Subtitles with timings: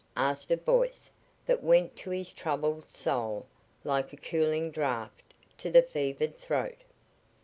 [0.17, 1.11] asked a voice
[1.45, 3.45] that went to his troubled soul
[3.83, 6.81] like a cooling draught to the fevered throat.